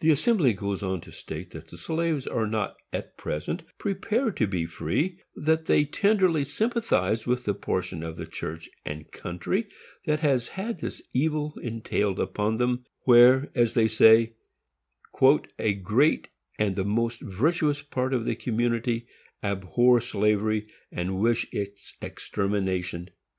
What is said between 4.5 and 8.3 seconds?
free,—that they tenderly sympathize with the portion of the